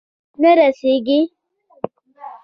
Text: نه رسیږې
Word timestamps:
نه 0.41 0.51
رسیږې 0.57 1.19